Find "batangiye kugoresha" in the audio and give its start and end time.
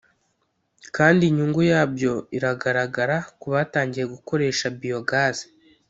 3.53-4.65